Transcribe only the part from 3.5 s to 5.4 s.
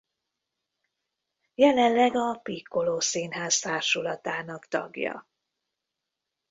társulatának tagja.